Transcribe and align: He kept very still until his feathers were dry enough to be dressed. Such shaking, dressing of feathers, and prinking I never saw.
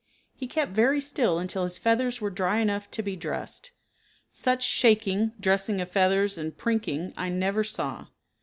He 0.33 0.47
kept 0.47 0.71
very 0.71 0.99
still 0.99 1.37
until 1.37 1.63
his 1.63 1.77
feathers 1.77 2.19
were 2.19 2.31
dry 2.31 2.57
enough 2.57 2.89
to 2.89 3.03
be 3.03 3.15
dressed. 3.15 3.69
Such 4.31 4.63
shaking, 4.63 5.33
dressing 5.39 5.79
of 5.79 5.91
feathers, 5.91 6.39
and 6.39 6.57
prinking 6.57 7.13
I 7.15 7.29
never 7.29 7.63
saw. 7.63 8.07